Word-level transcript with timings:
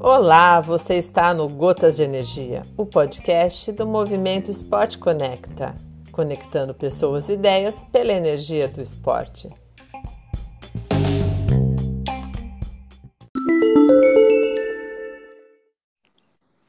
Olá, 0.00 0.60
você 0.60 0.94
está 0.94 1.34
no 1.34 1.48
Gotas 1.48 1.96
de 1.96 2.04
Energia, 2.04 2.62
o 2.76 2.86
podcast 2.86 3.72
do 3.72 3.86
Movimento 3.86 4.50
Esporte 4.50 4.98
Conecta, 4.98 5.74
conectando 6.12 6.72
pessoas 6.72 7.28
e 7.28 7.32
ideias 7.32 7.84
pela 7.92 8.12
energia 8.12 8.68
do 8.68 8.80
esporte. 8.80 9.48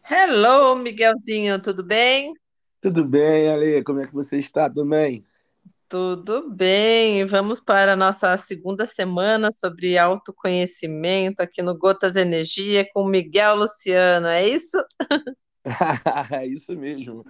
Hello, 0.10 0.76
Miguelzinho, 0.78 1.62
tudo 1.62 1.84
bem? 1.84 2.34
Tudo 2.82 3.06
bem, 3.06 3.50
Ale, 3.50 3.84
como 3.84 4.02
é 4.02 4.08
que 4.08 4.14
você 4.14 4.40
está 4.40 4.70
também? 4.70 5.26
Tudo 5.90 6.50
bem, 6.50 7.24
vamos 7.24 7.62
para 7.62 7.94
a 7.94 7.96
nossa 7.96 8.36
segunda 8.36 8.86
semana 8.86 9.54
sobre 9.54 9.98
autoconhecimento 9.98 11.42
aqui 11.42 11.62
no 11.62 11.78
Gotas 11.78 12.18
Energia 12.18 12.86
com 12.94 13.06
Miguel 13.06 13.56
Luciano, 13.56 14.28
é 14.28 14.46
isso? 14.46 14.78
é 16.32 16.46
isso 16.46 16.76
mesmo. 16.76 17.26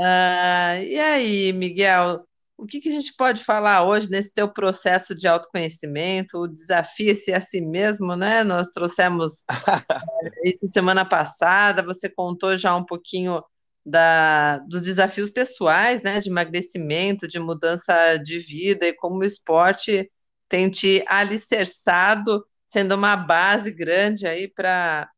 Ah, 0.00 0.80
e 0.82 0.98
aí, 0.98 1.52
Miguel, 1.52 2.26
o 2.56 2.66
que, 2.66 2.80
que 2.80 2.88
a 2.88 2.92
gente 2.92 3.14
pode 3.14 3.44
falar 3.44 3.84
hoje 3.84 4.10
nesse 4.10 4.32
teu 4.32 4.48
processo 4.48 5.14
de 5.14 5.28
autoconhecimento? 5.28 6.38
O 6.38 6.48
desafio-se 6.48 7.32
a 7.32 7.40
si 7.40 7.60
mesmo, 7.60 8.16
né? 8.16 8.42
Nós 8.42 8.70
trouxemos 8.70 9.44
isso 10.44 10.66
semana 10.66 11.04
passada, 11.04 11.82
você 11.82 12.08
contou 12.08 12.56
já 12.56 12.74
um 12.74 12.84
pouquinho 12.84 13.42
da, 13.86 14.58
dos 14.68 14.82
desafios 14.82 15.30
pessoais, 15.30 16.02
né, 16.02 16.18
de 16.20 16.28
emagrecimento, 16.28 17.28
de 17.28 17.38
mudança 17.38 18.16
de 18.16 18.40
vida 18.40 18.88
e 18.88 18.92
como 18.92 19.20
o 19.20 19.24
esporte 19.24 20.10
tem 20.48 20.68
te 20.68 21.04
alicerçado, 21.06 22.44
sendo 22.66 22.96
uma 22.96 23.16
base 23.16 23.70
grande 23.70 24.26
aí 24.26 24.48
para 24.48 25.08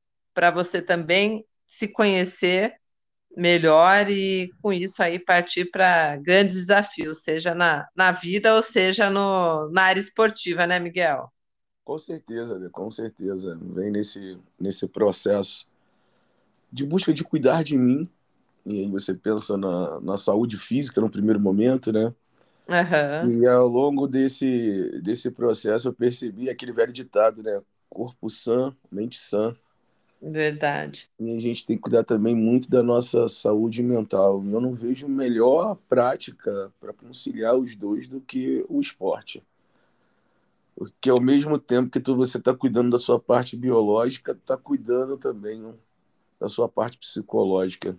você 0.52 0.82
também 0.82 1.46
se 1.66 1.88
conhecer 1.88 2.74
melhor 3.34 4.10
e 4.10 4.50
com 4.60 4.72
isso 4.72 5.02
aí 5.02 5.18
partir 5.18 5.70
para 5.70 6.16
grandes 6.16 6.56
desafios, 6.56 7.22
seja 7.22 7.54
na, 7.54 7.88
na 7.96 8.10
vida 8.10 8.54
ou 8.54 8.60
seja 8.60 9.08
no, 9.08 9.70
na 9.70 9.84
área 9.84 10.00
esportiva, 10.00 10.66
né, 10.66 10.78
Miguel? 10.78 11.32
Com 11.84 11.96
certeza, 11.96 12.68
com 12.70 12.90
certeza. 12.90 13.58
Vem 13.62 13.90
nesse, 13.90 14.38
nesse 14.60 14.86
processo 14.86 15.66
de 16.70 16.84
busca 16.84 17.14
de 17.14 17.24
cuidar 17.24 17.64
de 17.64 17.78
mim 17.78 18.08
e 18.68 18.80
aí 18.80 18.90
você 18.90 19.14
pensa 19.14 19.56
na, 19.56 19.98
na 20.00 20.18
saúde 20.18 20.58
física 20.58 21.00
no 21.00 21.10
primeiro 21.10 21.40
momento, 21.40 21.90
né? 21.90 22.12
Uhum. 22.68 23.40
E 23.40 23.46
ao 23.46 23.66
longo 23.66 24.06
desse, 24.06 25.00
desse 25.02 25.30
processo 25.30 25.88
eu 25.88 25.92
percebi 25.94 26.50
aquele 26.50 26.72
velho 26.72 26.92
ditado, 26.92 27.42
né? 27.42 27.62
Corpo 27.88 28.28
sã, 28.28 28.76
mente 28.92 29.18
sã. 29.18 29.54
Verdade. 30.20 31.08
E 31.18 31.34
a 31.34 31.40
gente 31.40 31.64
tem 31.64 31.76
que 31.76 31.82
cuidar 31.82 32.04
também 32.04 32.34
muito 32.34 32.68
da 32.68 32.82
nossa 32.82 33.26
saúde 33.26 33.82
mental. 33.82 34.44
Eu 34.44 34.60
não 34.60 34.74
vejo 34.74 35.08
melhor 35.08 35.76
prática 35.88 36.70
para 36.78 36.92
conciliar 36.92 37.56
os 37.56 37.74
dois 37.74 38.06
do 38.06 38.20
que 38.20 38.66
o 38.68 38.80
esporte. 38.80 39.42
Porque 40.76 41.08
ao 41.08 41.20
mesmo 41.20 41.58
tempo 41.58 41.90
que 41.90 42.00
tu, 42.00 42.14
você 42.14 42.36
está 42.36 42.54
cuidando 42.54 42.90
da 42.90 42.98
sua 42.98 43.18
parte 43.18 43.56
biológica, 43.56 44.32
está 44.32 44.56
cuidando 44.56 45.16
também 45.16 45.74
da 46.38 46.48
sua 46.48 46.68
parte 46.68 46.98
psicológica. 46.98 47.96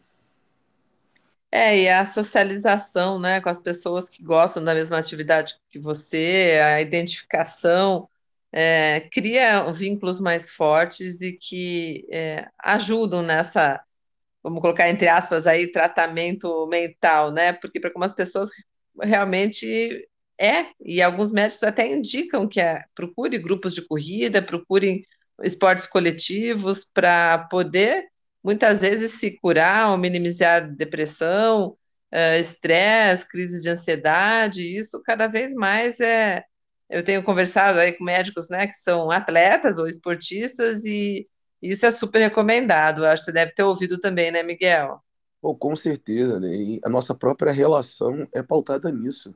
É, 1.51 1.79
e 1.81 1.89
a 1.89 2.05
socialização, 2.05 3.19
né, 3.19 3.41
com 3.41 3.49
as 3.49 3.59
pessoas 3.59 4.07
que 4.07 4.21
gostam 4.23 4.63
da 4.63 4.75
mesma 4.75 4.99
atividade 4.99 5.55
que 5.71 5.79
você, 5.79 6.59
a 6.63 6.79
identificação, 6.81 8.07
é, 8.51 9.01
cria 9.11 9.71
vínculos 9.71 10.19
mais 10.19 10.49
fortes 10.51 11.21
e 11.21 11.33
que 11.33 12.05
é, 12.11 12.47
ajudam 12.59 13.23
nessa, 13.23 13.83
vamos 14.43 14.61
colocar 14.61 14.89
entre 14.89 15.07
aspas 15.07 15.47
aí, 15.47 15.71
tratamento 15.71 16.67
mental, 16.67 17.31
né? 17.31 17.53
Porque 17.53 17.79
para 17.79 17.89
algumas 17.89 18.13
pessoas 18.13 18.49
realmente 19.01 20.07
é, 20.39 20.67
e 20.83 21.01
alguns 21.01 21.31
médicos 21.31 21.63
até 21.63 21.91
indicam 21.91 22.47
que 22.47 22.61
é, 22.61 22.83
procure 22.95 23.37
grupos 23.39 23.73
de 23.75 23.81
corrida, 23.87 24.41
procurem 24.41 25.05
esportes 25.43 25.87
coletivos 25.87 26.85
para 26.85 27.39
poder 27.49 28.07
muitas 28.43 28.81
vezes 28.81 29.11
se 29.13 29.31
curar 29.39 29.91
ou 29.91 29.97
minimizar 29.97 30.69
depressão, 30.75 31.77
uh, 32.13 32.39
estresse, 32.39 33.27
crises 33.27 33.63
de 33.63 33.69
ansiedade, 33.69 34.61
isso 34.61 35.01
cada 35.03 35.27
vez 35.27 35.53
mais 35.53 35.99
é. 35.99 36.43
Eu 36.89 37.03
tenho 37.03 37.23
conversado 37.23 37.79
aí 37.79 37.93
com 37.93 38.03
médicos, 38.03 38.49
né, 38.49 38.67
que 38.67 38.73
são 38.75 39.11
atletas 39.11 39.77
ou 39.77 39.87
esportistas 39.87 40.85
e 40.85 41.27
isso 41.61 41.85
é 41.85 41.91
super 41.91 42.19
recomendado. 42.19 43.03
Eu 43.03 43.09
acho 43.09 43.23
que 43.23 43.25
você 43.25 43.31
deve 43.33 43.51
ter 43.53 43.63
ouvido 43.63 43.99
também, 43.99 44.31
né, 44.31 44.41
Miguel? 44.43 44.99
Pô, 45.41 45.55
com 45.55 45.75
certeza, 45.75 46.39
né? 46.39 46.53
E 46.53 46.81
a 46.83 46.89
nossa 46.89 47.15
própria 47.15 47.51
relação 47.51 48.27
é 48.33 48.43
pautada 48.43 48.91
nisso. 48.91 49.33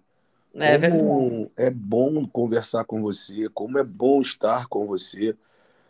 É 0.60 0.78
como 0.78 0.78
verdade. 0.78 1.52
é 1.58 1.70
bom 1.72 2.28
conversar 2.28 2.86
com 2.86 3.02
você, 3.02 3.50
como 3.50 3.80
é 3.80 3.84
bom 3.84 4.22
estar 4.22 4.68
com 4.68 4.86
você. 4.88 5.36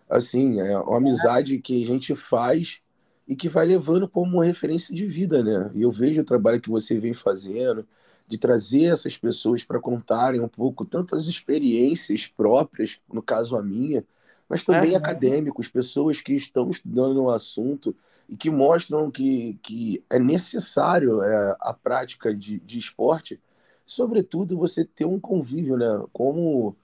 Assim, 0.09 0.61
é 0.61 0.77
uma 0.79 0.97
amizade 0.97 1.59
que 1.59 1.83
a 1.83 1.87
gente 1.87 2.15
faz 2.15 2.81
e 3.27 3.35
que 3.35 3.49
vai 3.49 3.65
levando 3.65 4.07
como 4.07 4.41
referência 4.41 4.93
de 4.93 5.05
vida, 5.05 5.43
né? 5.43 5.71
E 5.73 5.81
eu 5.81 5.91
vejo 5.91 6.21
o 6.21 6.25
trabalho 6.25 6.61
que 6.61 6.69
você 6.69 6.99
vem 6.99 7.13
fazendo, 7.13 7.87
de 8.27 8.37
trazer 8.37 8.85
essas 8.85 9.17
pessoas 9.17 9.63
para 9.63 9.79
contarem 9.79 10.41
um 10.41 10.47
pouco 10.47 10.85
tanto 10.85 11.15
as 11.15 11.27
experiências 11.27 12.27
próprias, 12.27 12.99
no 13.11 13.21
caso 13.21 13.55
a 13.57 13.63
minha, 13.63 14.05
mas 14.49 14.63
também 14.63 14.95
acadêmicos, 14.95 15.67
pessoas 15.67 16.21
que 16.21 16.33
estão 16.33 16.69
estudando 16.69 17.13
no 17.13 17.29
assunto 17.29 17.95
e 18.27 18.35
que 18.37 18.49
mostram 18.49 19.09
que, 19.11 19.59
que 19.61 20.03
é 20.09 20.19
necessário 20.19 21.21
é, 21.21 21.55
a 21.59 21.73
prática 21.73 22.33
de, 22.33 22.59
de 22.59 22.79
esporte, 22.79 23.39
sobretudo 23.85 24.57
você 24.57 24.85
ter 24.85 25.05
um 25.05 25.19
convívio, 25.19 25.77
né? 25.77 25.87
Como 26.13 26.75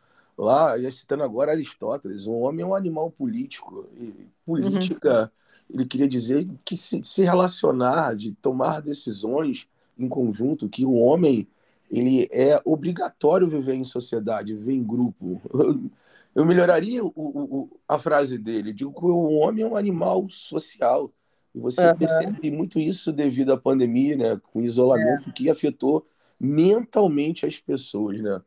lá, 0.44 0.80
já 0.80 0.90
citando 0.92 1.24
agora 1.24 1.52
Aristóteles, 1.52 2.26
o 2.26 2.34
homem 2.34 2.64
é 2.64 2.68
um 2.68 2.76
animal 2.76 3.12
político. 3.12 3.86
E 3.98 4.14
Uhum. 4.58 5.00
política, 5.00 5.32
ele 5.70 5.86
queria 5.86 6.08
dizer 6.08 6.48
que 6.66 6.76
se, 6.78 7.04
se 7.04 7.24
relacionar, 7.24 8.16
de 8.16 8.34
tomar 8.34 8.82
decisões 8.82 9.68
em 9.98 10.08
conjunto, 10.08 10.70
que 10.70 10.86
o 10.86 10.94
homem 10.94 11.48
ele 11.92 12.28
é 12.32 12.62
obrigatório 12.66 13.48
viver 13.50 13.74
em 13.76 13.84
sociedade, 13.84 14.54
viver 14.56 14.74
em 14.74 14.84
grupo. 14.84 15.42
Eu 16.36 16.46
melhoraria 16.46 17.04
o, 17.04 17.12
o, 17.16 17.70
a 17.88 17.98
frase 17.98 18.38
dele, 18.38 18.72
digo 18.72 18.94
que 18.94 19.06
o 19.06 19.32
homem 19.34 19.64
é 19.64 19.68
um 19.68 19.76
animal 19.76 20.30
social. 20.30 21.12
E 21.54 21.60
você 21.60 21.90
Aham. 21.90 21.98
percebe 21.98 22.52
muito 22.52 22.80
isso 22.80 23.12
devido 23.12 23.52
à 23.52 23.58
pandemia, 23.58 24.16
né, 24.16 24.40
com 24.52 24.60
o 24.60 24.64
isolamento 24.64 25.32
que 25.34 25.50
afetou 25.50 26.06
mentalmente 26.40 27.46
as 27.46 27.58
pessoas, 27.60 28.22
né? 28.22 28.42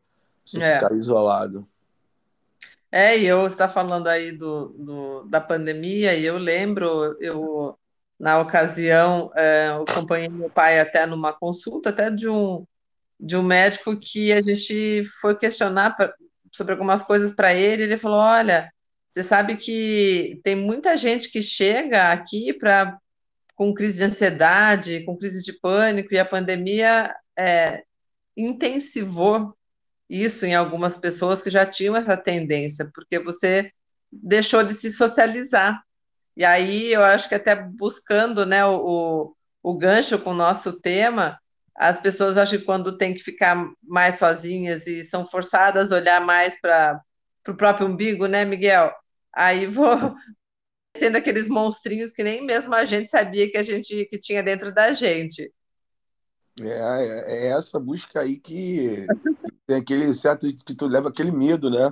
Você 0.44 0.60
É. 0.60 0.62
ficar 0.62 0.92
É. 0.92 0.97
isolado. 0.97 1.66
É, 2.94 3.19
e 3.19 3.25
eu 3.26 3.47
está 3.47 3.69
falando 3.69 4.06
aí 4.08 4.32
do, 4.32 4.69
do- 4.78 5.25
da 5.28 5.41
pandemia, 5.41 6.14
e 6.14 6.25
eu 6.26 6.36
lembro, 6.38 7.16
eu, 7.20 7.78
na 8.20 8.38
ocasião, 8.41 9.30
é, 9.34 9.69
eu 9.70 9.82
acompanhei 9.84 10.28
meu 10.28 10.50
pai 10.50 10.78
até 10.80 11.06
numa 11.06 11.32
consulta, 11.32 11.88
até 11.91 12.10
de 12.10 12.28
um, 12.28 12.66
de 13.20 13.36
um 13.36 13.42
médico 13.42 13.97
que 13.98 14.32
a 14.32 14.42
gente 14.42 15.04
foi 15.20 15.36
questionar 15.38 15.97
pra- 15.97 16.14
sobre 16.53 16.72
algumas 16.75 17.03
coisas 17.03 17.32
para 17.34 17.54
ele, 17.54 17.84
ele 17.84 17.97
falou, 17.98 18.19
olha, 18.20 18.70
você 19.09 19.22
sabe 19.22 19.56
que 19.56 20.41
tem 20.44 20.54
muita 20.56 20.97
gente 20.97 21.30
que 21.30 21.42
chega 21.42 22.12
aqui 22.12 22.53
para 22.54 22.98
com 23.56 23.74
crise 23.74 23.98
de 23.98 24.04
ansiedade, 24.04 25.04
com 25.04 25.16
crise 25.16 25.42
de 25.42 25.53
pânico, 25.60 26.14
e 26.14 26.19
a 26.19 26.24
pandemia 26.24 27.14
é, 27.38 27.82
intensivou 28.36 29.54
isso 30.12 30.45
em 30.45 30.55
algumas 30.55 30.95
pessoas 30.95 31.41
que 31.41 31.48
já 31.48 31.65
tinham 31.65 31.97
essa 31.97 32.19
tendência, 32.19 32.91
porque 32.95 33.19
você 33.19 33.72
deixou 34.13 34.63
de 34.63 34.75
se 34.75 34.92
socializar. 34.92 35.83
E 36.36 36.45
aí 36.45 36.92
eu 36.92 37.03
acho 37.03 37.31
que 37.31 37.34
até 37.34 37.57
buscando 37.57 38.45
né, 38.45 38.63
o, 38.66 39.34
o, 39.63 39.75
gancho 39.75 40.19
com 40.19 40.33
o 40.33 40.34
nosso 40.34 40.75
tema, 40.75 41.41
as 41.75 41.98
pessoas 41.98 42.36
acham 42.36 42.59
que 42.59 42.65
quando 42.66 42.98
tem 42.98 43.15
que 43.15 43.21
ficar 43.21 43.57
mais 43.83 44.16
sozinhas 44.16 44.86
e 44.86 45.03
são 45.04 45.25
forçadas 45.25 45.91
a 45.91 45.97
olhar 45.97 46.21
mais 46.21 46.60
para 46.60 47.01
o 47.48 47.54
próprio 47.54 47.86
umbigo, 47.86 48.27
né, 48.27 48.45
Miguel? 48.45 48.92
Aí 49.34 49.66
vou 49.66 49.97
sendo 50.95 51.16
aqueles 51.16 51.48
monstrinhos 51.48 52.13
que 52.13 52.22
nem 52.22 52.45
mesmo 52.45 52.75
a 52.75 52.84
gente 52.84 53.09
sabia 53.09 53.51
que 53.51 53.57
a 53.57 53.63
gente 53.63 54.04
que 54.04 54.19
tinha 54.19 54.42
dentro 54.42 54.71
da 54.75 54.92
gente. 54.92 55.51
É, 56.60 56.66
é, 56.69 57.47
é 57.47 57.47
essa 57.48 57.81
busca 57.81 58.21
aí 58.21 58.36
que 58.36 59.07
tem 59.72 59.80
aquele 59.80 60.13
certo 60.13 60.47
que 60.53 60.74
tu 60.74 60.86
leva 60.86 61.09
aquele 61.09 61.30
medo, 61.30 61.71
né? 61.71 61.91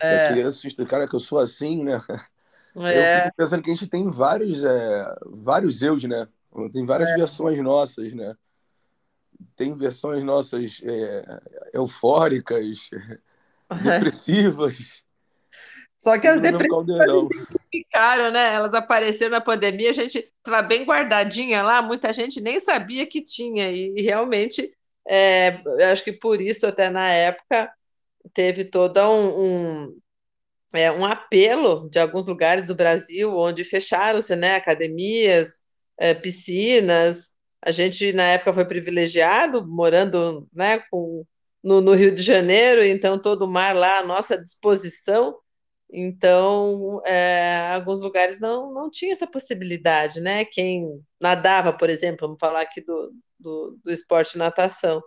É, 0.00 0.28
Daquele 0.28 0.50
susto, 0.50 0.84
cara, 0.84 1.06
que 1.06 1.14
eu 1.14 1.20
sou 1.20 1.38
assim, 1.38 1.84
né? 1.84 2.00
Eu 2.74 2.82
é, 2.82 3.22
fico 3.22 3.36
pensando 3.36 3.62
que 3.62 3.70
a 3.70 3.74
gente 3.74 3.86
tem 3.86 4.10
vários, 4.10 4.64
é, 4.64 5.16
vários 5.24 5.80
eus, 5.80 6.02
né? 6.02 6.26
Tem 6.72 6.84
várias 6.84 7.14
versões 7.14 7.62
nossas, 7.62 8.12
né? 8.12 8.34
Tem 9.54 9.72
versões 9.76 10.24
nossas 10.24 10.80
é, 10.84 11.22
eufóricas, 11.72 12.90
depressivas. 13.82 15.04
Só 15.96 16.18
que 16.18 16.26
as 16.26 16.40
depressivas 16.40 17.28
ficaram, 17.70 18.32
né? 18.32 18.54
Elas 18.54 18.74
apareceram 18.74 19.30
na 19.30 19.40
pandemia, 19.40 19.90
a 19.90 19.94
gente 19.94 20.18
estava 20.18 20.62
bem 20.62 20.84
guardadinha 20.84 21.62
lá, 21.62 21.80
muita 21.80 22.12
gente 22.12 22.40
nem 22.40 22.58
sabia 22.58 23.06
que 23.06 23.22
tinha, 23.22 23.70
e 23.70 24.02
realmente, 24.02 24.76
é, 25.08 25.60
acho 25.90 26.04
que 26.04 26.12
por 26.12 26.40
isso, 26.40 26.66
até 26.66 26.90
na 26.90 27.08
época, 27.08 27.72
teve 28.32 28.64
todo 28.64 28.98
um, 29.00 29.86
um, 29.86 30.00
é, 30.74 30.90
um 30.92 31.04
apelo 31.04 31.88
de 31.88 31.98
alguns 31.98 32.26
lugares 32.26 32.66
do 32.68 32.74
Brasil, 32.74 33.36
onde 33.36 33.64
fecharam-se 33.64 34.34
né, 34.36 34.54
academias, 34.56 35.60
é, 35.98 36.14
piscinas. 36.14 37.30
A 37.62 37.70
gente, 37.70 38.12
na 38.12 38.24
época, 38.24 38.52
foi 38.52 38.64
privilegiado, 38.64 39.66
morando 39.66 40.48
né, 40.54 40.78
com, 40.90 41.24
no, 41.62 41.80
no 41.80 41.94
Rio 41.94 42.14
de 42.14 42.22
Janeiro, 42.22 42.82
então 42.84 43.18
todo 43.18 43.42
o 43.42 43.48
mar 43.48 43.74
lá 43.74 43.98
à 44.00 44.04
nossa 44.04 44.38
disposição 44.38 45.36
então, 45.96 47.00
é, 47.06 47.72
alguns 47.72 48.00
lugares 48.00 48.40
não, 48.40 48.72
não 48.72 48.90
tinha 48.90 49.12
essa 49.12 49.28
possibilidade, 49.28 50.20
né? 50.20 50.44
Quem 50.44 51.00
nadava, 51.20 51.72
por 51.72 51.88
exemplo, 51.88 52.26
vamos 52.26 52.40
falar 52.40 52.62
aqui 52.62 52.80
do, 52.80 53.12
do, 53.44 53.78
do 53.84 53.92
esporte 53.92 54.38
natação. 54.38 55.02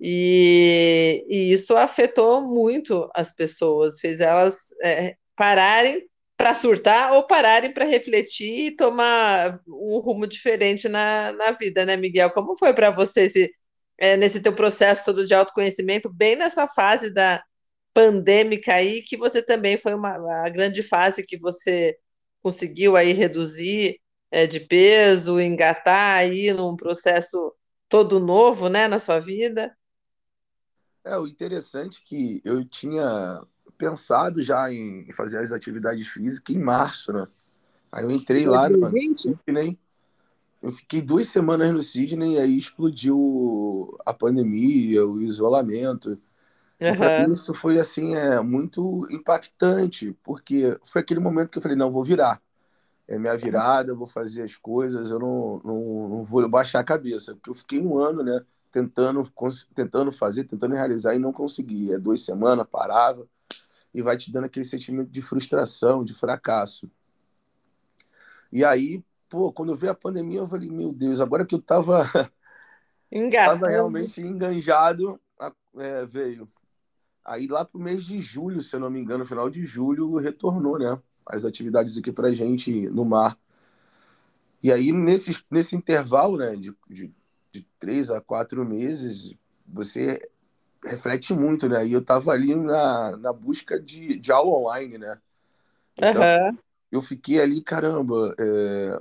E, 0.00 1.24
e, 1.28 1.52
isso 1.52 1.76
afetou 1.76 2.42
muito 2.42 3.08
as 3.14 3.32
pessoas, 3.34 4.00
fez 4.00 4.20
elas 4.20 4.68
é, 4.82 5.16
pararem 5.34 6.06
para 6.36 6.54
surtar 6.54 7.12
ou 7.14 7.26
pararem 7.26 7.72
para 7.72 7.86
refletir 7.86 8.66
e 8.66 8.76
tomar 8.76 9.60
um 9.66 9.98
rumo 10.00 10.26
diferente 10.26 10.88
na, 10.88 11.32
na 11.32 11.52
vida, 11.52 11.86
né, 11.86 11.96
Miguel? 11.96 12.30
Como 12.30 12.54
foi 12.56 12.74
para 12.74 12.90
você 12.90 13.22
esse, 13.22 13.50
é, 13.98 14.16
nesse 14.16 14.42
teu 14.42 14.54
processo 14.54 15.04
todo 15.06 15.26
de 15.26 15.34
autoconhecimento, 15.34 16.10
bem 16.12 16.36
nessa 16.36 16.68
fase 16.68 17.10
da, 17.12 17.42
pandêmica 17.96 18.74
aí, 18.74 19.00
que 19.00 19.16
você 19.16 19.42
também 19.42 19.78
foi 19.78 19.94
uma 19.94 20.44
a 20.44 20.50
grande 20.50 20.82
fase 20.82 21.24
que 21.24 21.38
você 21.38 21.96
conseguiu 22.42 22.94
aí 22.94 23.14
reduzir 23.14 23.98
é, 24.30 24.46
de 24.46 24.60
peso, 24.60 25.40
engatar 25.40 26.18
aí 26.18 26.52
num 26.52 26.76
processo 26.76 27.54
todo 27.88 28.20
novo, 28.20 28.68
né, 28.68 28.88
na 28.88 28.98
sua 28.98 29.20
vida. 29.20 29.76
É, 31.04 31.16
o 31.18 31.26
interessante 31.26 32.00
é 32.02 32.08
que 32.08 32.42
eu 32.44 32.64
tinha 32.64 33.40
pensado 33.78 34.42
já 34.42 34.72
em 34.72 35.10
fazer 35.12 35.38
as 35.38 35.52
atividades 35.52 36.08
físicas 36.08 36.54
em 36.54 36.58
março, 36.58 37.12
né? 37.12 37.28
Aí 37.92 38.04
eu 38.04 38.10
entrei 38.10 38.44
2020? 38.44 38.46
lá 38.46 38.68
no 38.68 39.38
Sydney, 39.46 39.78
eu 40.62 40.72
fiquei 40.72 41.02
duas 41.02 41.28
semanas 41.28 41.72
no 41.72 41.82
Sydney 41.82 42.34
e 42.34 42.38
aí 42.40 42.58
explodiu 42.58 43.96
a 44.06 44.14
pandemia, 44.14 45.06
o 45.06 45.20
isolamento. 45.22 46.20
Uhum. 46.80 47.32
isso 47.32 47.54
foi 47.54 47.78
assim 47.78 48.14
é 48.14 48.40
muito 48.40 49.06
impactante, 49.10 50.12
porque 50.22 50.78
foi 50.84 51.00
aquele 51.02 51.20
momento 51.20 51.50
que 51.50 51.58
eu 51.58 51.62
falei, 51.62 51.76
não, 51.76 51.90
vou 51.90 52.04
virar. 52.04 52.40
É 53.08 53.18
minha 53.18 53.36
virada, 53.36 53.92
eu 53.92 53.96
vou 53.96 54.06
fazer 54.06 54.42
as 54.42 54.56
coisas, 54.56 55.10
eu 55.10 55.18
não, 55.18 55.60
não, 55.64 56.08
não 56.08 56.24
vou 56.24 56.48
baixar 56.48 56.80
a 56.80 56.84
cabeça, 56.84 57.34
porque 57.34 57.50
eu 57.50 57.54
fiquei 57.54 57.80
um 57.80 57.98
ano, 57.98 58.22
né, 58.22 58.44
tentando, 58.70 59.22
tentando 59.74 60.10
fazer, 60.10 60.44
tentando 60.44 60.74
realizar 60.74 61.14
e 61.14 61.18
não 61.18 61.32
conseguia. 61.32 61.94
É 61.94 61.98
duas 61.98 62.22
semanas, 62.22 62.66
parava, 62.70 63.26
e 63.94 64.02
vai 64.02 64.16
te 64.16 64.32
dando 64.32 64.44
aquele 64.44 64.64
sentimento 64.64 65.10
de 65.10 65.22
frustração, 65.22 66.04
de 66.04 66.14
fracasso. 66.14 66.90
E 68.52 68.64
aí, 68.64 69.04
pô, 69.28 69.52
quando 69.52 69.76
vi 69.76 69.88
a 69.88 69.94
pandemia, 69.94 70.40
eu 70.40 70.48
falei, 70.48 70.70
meu 70.70 70.92
Deus, 70.92 71.20
agora 71.20 71.46
que 71.46 71.54
eu 71.54 71.62
tava, 71.62 72.04
tava 73.32 73.68
realmente 73.68 74.20
enganjado, 74.20 75.20
é, 75.78 76.04
veio 76.06 76.50
Aí 77.26 77.48
lá 77.48 77.64
pro 77.64 77.80
mês 77.80 78.04
de 78.04 78.20
julho, 78.20 78.60
se 78.60 78.76
eu 78.76 78.78
não 78.78 78.88
me 78.88 79.00
engano, 79.00 79.26
final 79.26 79.50
de 79.50 79.64
julho, 79.64 80.14
retornou, 80.14 80.78
né? 80.78 80.96
As 81.26 81.44
atividades 81.44 81.98
aqui 81.98 82.12
pra 82.12 82.32
gente 82.32 82.88
no 82.90 83.04
mar. 83.04 83.38
E 84.62 84.72
aí, 84.72 84.92
nesse, 84.92 85.36
nesse 85.50 85.76
intervalo, 85.76 86.36
né, 86.36 86.56
de, 86.56 86.74
de, 86.88 87.12
de 87.52 87.66
três 87.78 88.10
a 88.10 88.20
quatro 88.20 88.64
meses, 88.64 89.34
você 89.66 90.18
reflete 90.84 91.34
muito, 91.34 91.68
né? 91.68 91.86
E 91.86 91.92
eu 91.92 92.02
tava 92.02 92.32
ali 92.32 92.54
na, 92.54 93.16
na 93.16 93.32
busca 93.32 93.78
de, 93.80 94.18
de 94.18 94.32
aula 94.32 94.56
online, 94.56 94.98
né? 94.98 95.20
Então, 95.96 96.22
uhum. 96.22 96.58
eu 96.90 97.02
fiquei 97.02 97.40
ali, 97.40 97.60
caramba, 97.60 98.34
é, 98.38 99.00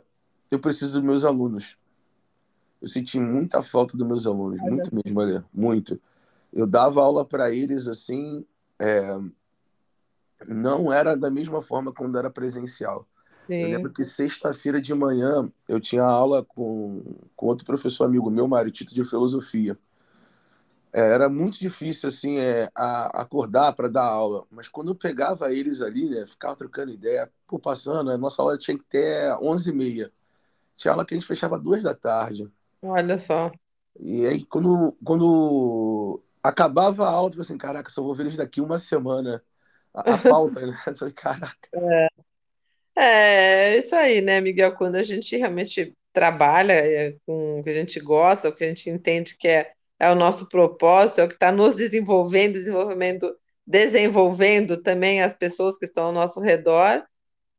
eu 0.51 0.59
preciso 0.59 0.93
dos 0.93 1.03
meus 1.03 1.23
alunos. 1.23 1.77
Eu 2.81 2.87
senti 2.87 3.19
muita 3.19 3.61
falta 3.61 3.95
dos 3.95 4.05
meus 4.05 4.27
alunos, 4.27 4.59
muito 4.61 4.93
mesmo, 4.93 5.19
olha, 5.19 5.45
muito 5.53 5.99
eu 6.55 6.65
dava 6.65 7.01
aula 7.01 7.25
para 7.25 7.51
eles 7.51 7.87
assim, 7.87 8.45
é, 8.79 9.19
não 10.47 10.91
era 10.91 11.15
da 11.15 11.29
mesma 11.29 11.61
forma 11.61 11.93
quando 11.93 12.17
era 12.17 12.29
presencial. 12.29 13.07
Sim. 13.29 13.61
Eu 13.61 13.69
lembro 13.69 13.91
que 13.91 14.03
sexta-feira 14.03 14.81
de 14.81 14.93
manhã 14.93 15.51
eu 15.67 15.79
tinha 15.79 16.03
aula 16.03 16.43
com, 16.43 17.03
com 17.35 17.45
outro 17.47 17.65
professor 17.65 18.05
amigo 18.05 18.29
meu, 18.29 18.47
Maritito, 18.47 18.93
de 18.93 19.03
filosofia. 19.03 19.77
É, 20.93 20.99
era 20.99 21.27
muito 21.27 21.59
difícil 21.59 22.07
assim 22.07 22.37
é, 22.39 22.69
a, 22.73 23.21
acordar 23.21 23.73
para 23.73 23.89
dar 23.89 24.05
aula, 24.05 24.45
mas 24.49 24.69
quando 24.69 24.91
eu 24.91 24.95
pegava 24.95 25.51
eles 25.51 25.81
ali, 25.81 26.09
né, 26.09 26.25
ficava 26.25 26.55
trocando 26.55 26.91
ideia, 26.91 27.29
pô, 27.45 27.59
passando, 27.59 28.11
a 28.11 28.17
nossa 28.17 28.41
aula 28.41 28.57
tinha 28.57 28.77
que 28.77 28.85
ter 28.85 29.35
11h30. 29.41 30.09
Tinha 30.77 30.93
aula 30.93 31.05
que 31.05 31.13
a 31.13 31.17
gente 31.17 31.27
fechava 31.27 31.59
duas 31.59 31.83
da 31.83 31.93
tarde. 31.93 32.49
Olha 32.81 33.17
só. 33.17 33.51
E 33.99 34.25
aí, 34.25 34.45
quando, 34.45 34.95
quando 35.03 36.21
acabava 36.43 37.05
a 37.05 37.09
aula, 37.09 37.29
tipo 37.29 37.41
assim, 37.41 37.57
caraca, 37.57 37.89
só 37.89 38.01
vou 38.01 38.13
ver 38.13 38.23
eles 38.23 38.37
daqui 38.37 38.61
uma 38.61 38.77
semana. 38.77 39.43
A, 39.95 40.13
a 40.13 40.17
falta, 40.17 40.59
né? 40.65 40.73
Falei, 40.97 41.13
caraca. 41.13 41.69
É. 41.73 42.07
é 42.97 43.77
isso 43.77 43.95
aí, 43.95 44.21
né, 44.21 44.41
Miguel? 44.41 44.75
Quando 44.75 44.95
a 44.95 45.03
gente 45.03 45.35
realmente 45.37 45.95
trabalha 46.11 46.73
é, 46.73 47.15
com 47.25 47.59
o 47.59 47.63
que 47.63 47.69
a 47.69 47.73
gente 47.73 47.99
gosta, 47.99 48.49
o 48.49 48.53
que 48.53 48.63
a 48.63 48.67
gente 48.67 48.89
entende 48.89 49.37
que 49.37 49.47
é, 49.47 49.71
é 49.99 50.09
o 50.11 50.15
nosso 50.15 50.47
propósito, 50.49 51.21
é 51.21 51.23
o 51.23 51.27
que 51.27 51.33
está 51.35 51.51
nos 51.51 51.75
desenvolvendo, 51.75 52.53
desenvolvendo, 52.53 53.35
desenvolvendo 53.65 54.81
também 54.81 55.21
as 55.21 55.33
pessoas 55.33 55.77
que 55.77 55.85
estão 55.85 56.05
ao 56.05 56.11
nosso 56.11 56.39
redor, 56.39 57.03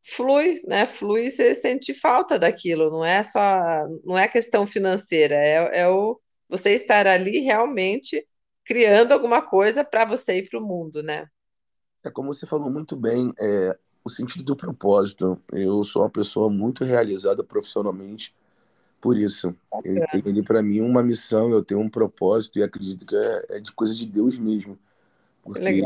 flui, 0.03 0.61
né? 0.67 0.87
Flui 0.87 1.31
você 1.31 1.55
sente 1.55 1.93
falta 1.93 2.39
daquilo, 2.39 2.91
não 2.91 3.05
é 3.05 3.23
só, 3.23 3.87
não 4.05 4.17
é 4.17 4.29
questão 4.29 4.67
financeira, 4.67 5.35
é, 5.35 5.81
é 5.81 5.89
o 5.89 6.21
você 6.49 6.75
estar 6.75 7.07
ali 7.07 7.41
realmente 7.41 8.25
criando 8.65 9.13
alguma 9.13 9.43
coisa 9.43 9.85
para 9.85 10.05
você 10.05 10.39
e 10.39 10.49
para 10.49 10.59
o 10.61 10.63
mundo, 10.65 11.03
né? 11.03 11.27
É 12.07 12.11
como 12.11 12.33
você 12.33 12.47
falou 12.47 12.71
muito 12.71 12.95
bem, 12.95 13.33
é, 13.37 13.77
o 14.05 14.09
sentido 14.09 14.45
do 14.45 14.55
propósito. 14.55 15.41
Eu 15.53 15.83
sou 15.83 16.03
uma 16.03 16.11
pessoa 16.11 16.49
muito 16.49 16.85
realizada 16.85 17.43
profissionalmente 17.43 18.33
por 19.01 19.19
isso. 19.19 19.55
Eu 19.85 20.07
tenho 20.11 20.29
ali 20.29 20.43
para 20.43 20.63
mim 20.63 20.81
uma 20.81 21.03
missão, 21.03 21.51
eu 21.51 21.65
tenho 21.65 21.81
um 21.81 21.89
propósito 21.89 22.59
e 22.59 22.63
acredito 22.63 23.05
que 23.05 23.17
é, 23.17 23.47
é 23.57 23.61
de 23.61 23.73
coisa 23.73 23.93
de 23.93 24.07
Deus 24.07 24.39
mesmo. 24.39 24.79
Porque 25.43 25.85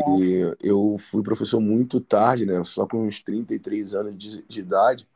eu 0.63 0.97
fui 0.99 1.23
professor 1.23 1.61
muito 1.61 2.01
tarde, 2.01 2.45
né? 2.45 2.63
Só 2.65 2.87
com 2.87 3.07
uns 3.07 3.21
33 3.21 3.95
anos 3.95 4.19
de, 4.19 4.43
de 4.43 4.61
idade. 4.61 5.09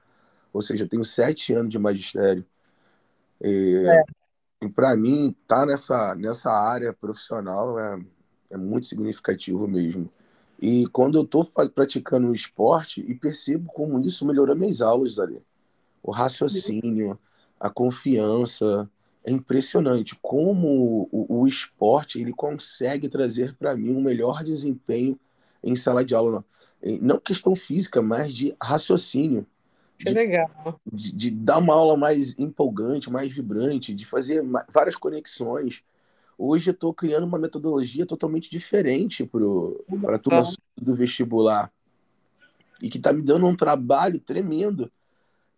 Ou 0.52 0.62
seja, 0.62 0.84
eu 0.84 0.88
tenho 0.88 1.04
sete 1.04 1.52
anos 1.52 1.70
de 1.70 1.78
magistério. 1.78 2.44
É, 3.42 3.48
é. 3.50 4.04
E 4.62 4.68
para 4.70 4.96
mim, 4.96 5.36
estar 5.42 5.60
tá 5.60 5.66
nessa, 5.66 6.14
nessa 6.14 6.50
área 6.50 6.92
profissional 6.94 7.78
é, 7.78 7.98
é 8.50 8.56
muito 8.56 8.86
significativo 8.86 9.68
mesmo. 9.68 10.10
E 10.60 10.86
quando 10.88 11.18
eu 11.18 11.22
estou 11.22 11.44
praticando 11.74 12.28
o 12.28 12.34
esporte 12.34 13.04
e 13.06 13.14
percebo 13.14 13.70
como 13.72 14.00
isso 14.04 14.26
melhorou 14.26 14.56
minhas 14.56 14.80
aulas 14.80 15.18
ali. 15.18 15.42
O 16.02 16.10
raciocínio, 16.10 17.18
a 17.58 17.68
confiança, 17.68 18.88
é 19.24 19.32
impressionante 19.32 20.16
como 20.20 21.08
o, 21.10 21.40
o 21.40 21.46
esporte 21.46 22.20
ele 22.20 22.32
consegue 22.32 23.08
trazer 23.08 23.54
para 23.56 23.74
mim 23.74 23.94
um 23.94 24.02
melhor 24.02 24.44
desempenho 24.44 25.18
em 25.62 25.74
sala 25.74 26.04
de 26.04 26.14
aula. 26.14 26.44
Não 27.00 27.18
questão 27.18 27.56
física, 27.56 28.02
mas 28.02 28.34
de 28.34 28.54
raciocínio. 28.62 29.46
Que 29.98 30.06
de, 30.06 30.14
legal. 30.14 30.78
De, 30.84 31.12
de, 31.12 31.30
dar 31.30 31.58
uma 31.58 31.74
aula 31.74 31.96
mais 31.96 32.38
empolgante, 32.38 33.10
mais 33.10 33.32
vibrante, 33.32 33.94
de 33.94 34.04
fazer 34.04 34.44
várias 34.70 34.96
conexões. 34.96 35.82
Hoje 36.38 36.70
eu 36.70 36.74
estou 36.74 36.92
criando 36.92 37.24
uma 37.24 37.38
metodologia 37.38 38.04
totalmente 38.04 38.50
diferente 38.50 39.24
para 39.24 40.16
a 40.16 40.18
turma 40.18 40.42
do 40.76 40.94
vestibular 40.94 41.72
e 42.82 42.90
que 42.90 42.98
está 42.98 43.12
me 43.12 43.22
dando 43.22 43.46
um 43.46 43.56
trabalho 43.56 44.18
tremendo 44.18 44.90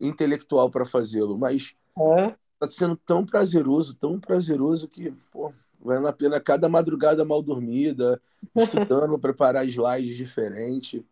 intelectual 0.01 0.71
para 0.71 0.85
fazê-lo, 0.85 1.39
mas 1.39 1.75
está 2.55 2.67
é. 2.67 2.69
sendo 2.69 2.97
tão 2.97 3.25
prazeroso, 3.25 3.97
tão 3.97 4.19
prazeroso 4.19 4.87
que 4.87 5.13
pô, 5.33 5.53
vale 5.81 6.07
a 6.07 6.13
pena 6.13 6.41
cada 6.41 6.69
madrugada 6.69 7.25
mal 7.25 7.43
dormida, 7.43 8.21
estudando, 8.55 9.19
preparar 9.19 9.67
slides 9.67 10.17
diferentes. 10.17 11.03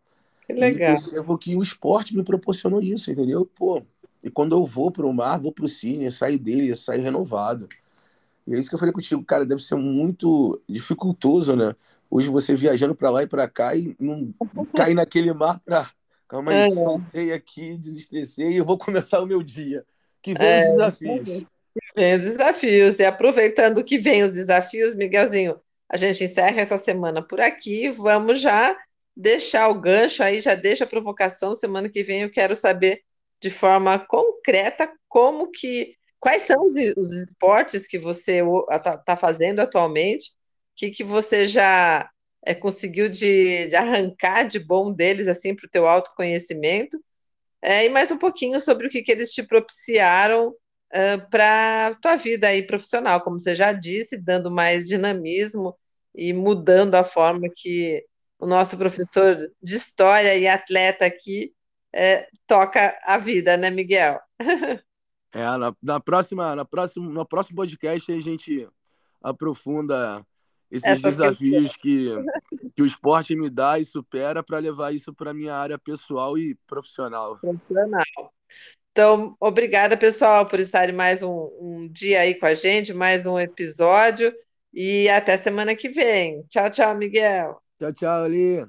Que 0.45 0.53
legal. 0.53 0.89
E 0.89 0.91
percebo 0.91 1.37
que 1.37 1.55
o 1.55 1.63
esporte 1.63 2.15
me 2.15 2.23
proporcionou 2.23 2.81
isso, 2.81 3.11
entendeu? 3.11 3.49
Pô, 3.55 3.81
e 4.23 4.29
quando 4.29 4.55
eu 4.55 4.63
vou 4.63 4.91
para 4.91 5.05
o 5.05 5.13
mar, 5.13 5.39
vou 5.39 5.51
para 5.51 5.65
o 5.65 5.69
cine, 5.69 6.11
saio 6.11 6.39
dele, 6.39 6.75
saio 6.75 7.01
renovado. 7.01 7.67
E 8.47 8.53
é 8.53 8.59
isso 8.59 8.69
que 8.69 8.75
eu 8.75 8.79
falei 8.79 8.93
contigo, 8.93 9.23
cara, 9.23 9.45
deve 9.45 9.61
ser 9.61 9.75
muito 9.75 10.61
dificultoso, 10.67 11.55
né? 11.55 11.75
Hoje 12.09 12.29
você 12.29 12.55
viajando 12.55 12.95
para 12.95 13.09
lá 13.09 13.23
e 13.23 13.27
para 13.27 13.47
cá 13.47 13.75
e 13.75 13.95
não 13.99 14.33
cair 14.75 14.93
naquele 14.93 15.33
mar 15.33 15.59
para. 15.65 15.89
Calma 16.27 16.51
aí, 16.51 16.57
é. 16.57 16.71
soltei 16.71 17.31
aqui, 17.31 17.77
desestressei 17.77 18.47
e 18.47 18.57
eu 18.57 18.65
vou 18.65 18.77
começar 18.77 19.21
o 19.21 19.25
meu 19.25 19.43
dia. 19.43 19.85
Que 20.21 20.33
vem 20.33 20.47
é, 20.47 20.59
os 20.63 20.69
desafios. 20.71 21.23
Que 21.23 21.47
vem 21.95 22.15
os 22.15 22.23
desafios. 22.23 22.99
E 22.99 23.05
aproveitando 23.05 23.83
que 23.83 23.97
vem 23.97 24.23
os 24.23 24.33
desafios, 24.33 24.95
Miguelzinho, 24.95 25.59
a 25.87 25.97
gente 25.97 26.23
encerra 26.23 26.61
essa 26.61 26.77
semana 26.77 27.21
por 27.21 27.39
aqui. 27.39 27.89
Vamos 27.91 28.41
já 28.41 28.75
deixar 29.15 29.69
o 29.69 29.79
gancho 29.79 30.23
aí, 30.23 30.41
já 30.41 30.55
deixa 30.55 30.83
a 30.83 30.87
provocação. 30.87 31.53
Semana 31.53 31.89
que 31.89 32.03
vem 32.03 32.23
eu 32.23 32.31
quero 32.31 32.55
saber 32.55 33.03
de 33.39 33.49
forma 33.49 33.99
concreta 33.99 34.91
como 35.07 35.51
que. 35.51 35.95
Quais 36.25 36.41
são 36.41 36.65
os, 36.65 36.73
os 36.97 37.11
esportes 37.11 37.85
que 37.85 37.99
você 37.99 38.41
está 38.71 38.97
tá 38.97 39.15
fazendo 39.15 39.59
atualmente? 39.59 40.31
Que, 40.75 40.89
que 40.89 41.03
você 41.03 41.47
já 41.47 42.09
é, 42.43 42.55
conseguiu 42.55 43.07
de, 43.07 43.67
de, 43.67 43.75
arrancar 43.75 44.41
de 44.47 44.57
bom 44.57 44.91
deles 44.91 45.27
assim 45.27 45.55
para 45.55 45.67
o 45.67 45.69
teu 45.69 45.87
autoconhecimento? 45.87 46.99
É, 47.61 47.85
e 47.85 47.89
mais 47.89 48.09
um 48.09 48.17
pouquinho 48.17 48.59
sobre 48.59 48.87
o 48.87 48.89
que, 48.89 49.03
que 49.03 49.11
eles 49.11 49.29
te 49.29 49.43
propiciaram 49.43 50.55
é, 50.91 51.15
para 51.19 51.89
a 51.89 51.93
tua 51.93 52.15
vida 52.15 52.47
aí 52.47 52.63
profissional, 52.65 53.21
como 53.21 53.39
você 53.39 53.55
já 53.55 53.71
disse, 53.71 54.17
dando 54.17 54.49
mais 54.49 54.87
dinamismo 54.87 55.77
e 56.15 56.33
mudando 56.33 56.95
a 56.95 57.03
forma 57.03 57.47
que 57.55 58.03
o 58.39 58.47
nosso 58.47 58.75
professor 58.79 59.37
de 59.61 59.75
história 59.75 60.35
e 60.35 60.47
atleta 60.47 61.05
aqui 61.05 61.53
é, 61.93 62.27
toca 62.47 62.97
a 63.03 63.19
vida, 63.19 63.55
né, 63.57 63.69
Miguel? 63.69 64.19
é, 65.35 65.43
na, 65.57 65.75
na, 65.83 65.99
próxima, 65.99 66.55
na 66.55 66.63
próxima, 66.63 67.11
no 67.11 67.25
próximo 67.25 67.57
podcast 67.57 68.09
a 68.09 68.21
gente 68.21 68.65
aprofunda 69.21 70.25
esses 70.71 71.01
desafios 71.01 71.75
que, 71.75 72.07
que 72.73 72.81
o 72.81 72.85
esporte 72.85 73.35
me 73.35 73.49
dá 73.49 73.77
e 73.77 73.83
supera 73.83 74.41
para 74.41 74.59
levar 74.59 74.93
isso 74.93 75.13
para 75.13 75.33
minha 75.33 75.53
área 75.53 75.77
pessoal 75.77 76.37
e 76.37 76.55
profissional. 76.65 77.37
Profissional. 77.39 78.03
Então, 78.93 79.35
obrigada, 79.37 79.97
pessoal, 79.97 80.45
por 80.45 80.57
estarem 80.57 80.95
mais 80.95 81.21
um, 81.21 81.49
um 81.59 81.89
dia 81.91 82.21
aí 82.21 82.35
com 82.35 82.45
a 82.45 82.55
gente, 82.55 82.93
mais 82.93 83.25
um 83.25 83.37
episódio. 83.37 84.33
E 84.73 85.09
até 85.09 85.35
semana 85.35 85.75
que 85.75 85.89
vem. 85.89 86.43
Tchau, 86.47 86.69
tchau, 86.69 86.95
Miguel. 86.95 87.61
Tchau, 87.77 87.91
tchau, 87.91 88.23
Ali. 88.23 88.65